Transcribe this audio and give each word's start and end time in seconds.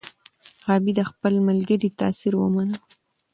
غابي 0.63 0.91
د 0.99 1.01
خپل 1.09 1.33
ملګري 1.47 1.89
تاثیر 1.99 2.33
ومنه. 2.37 2.77